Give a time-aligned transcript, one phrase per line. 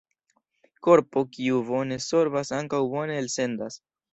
[0.87, 3.79] Korpo kiu bone sorbas ankaŭ bone elsendas.